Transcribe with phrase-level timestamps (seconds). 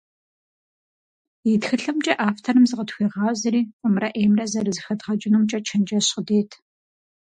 [1.51, 6.51] И тхылъымкӀэ авторым зыкъытхуегъазэри фӀымрэ Ӏеймрэ зэрызэхэдгъэкӀынумкӀэ чэнджэщ къыдет.